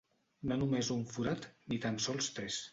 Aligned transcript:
No 0.51 0.57
només 0.61 0.89
un 0.95 1.05
forat, 1.17 1.47
ni 1.69 1.81
tan 1.87 2.03
sols 2.09 2.35
tres. 2.39 2.63